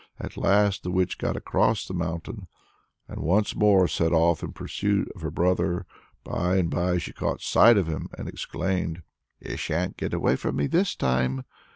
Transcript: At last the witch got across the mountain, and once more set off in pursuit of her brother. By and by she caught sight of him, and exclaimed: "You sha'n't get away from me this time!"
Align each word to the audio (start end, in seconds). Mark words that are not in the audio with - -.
At 0.19 0.35
last 0.35 0.81
the 0.81 0.89
witch 0.89 1.19
got 1.19 1.37
across 1.37 1.85
the 1.85 1.93
mountain, 1.93 2.47
and 3.07 3.21
once 3.21 3.55
more 3.55 3.87
set 3.87 4.11
off 4.13 4.41
in 4.41 4.51
pursuit 4.51 5.07
of 5.13 5.21
her 5.21 5.29
brother. 5.29 5.85
By 6.23 6.55
and 6.57 6.71
by 6.71 6.97
she 6.97 7.13
caught 7.13 7.41
sight 7.41 7.77
of 7.77 7.85
him, 7.85 8.09
and 8.17 8.27
exclaimed: 8.27 9.03
"You 9.39 9.57
sha'n't 9.57 9.97
get 9.97 10.15
away 10.15 10.37
from 10.37 10.55
me 10.55 10.65
this 10.65 10.95
time!" 10.95 11.45